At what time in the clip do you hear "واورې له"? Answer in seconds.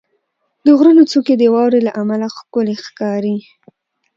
1.53-1.91